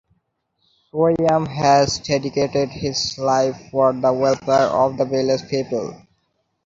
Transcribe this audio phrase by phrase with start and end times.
[0.91, 5.93] Suryam has dedicated his life for the welfare of the village people.